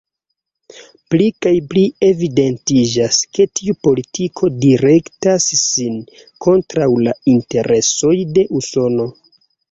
[1.13, 5.99] Pli kaj pli evidentiĝas, ke tiu politiko direktas sin
[6.47, 9.07] kontraŭ la interesoj de Usono.